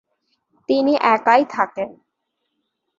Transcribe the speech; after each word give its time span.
তিনি 0.69 0.93
একাই 1.11 1.41
থাকেন। 1.49 1.89